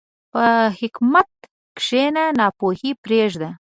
په 0.31 0.45
حکمت 0.79 1.29
کښېنه، 1.77 2.23
ناپوهي 2.39 2.91
پرېږده. 3.03 3.49